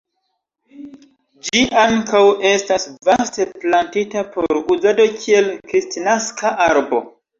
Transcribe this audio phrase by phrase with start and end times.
[1.49, 7.03] Ĝi ankaŭ estas vaste plantita por uzado kiel kristnaska arbo.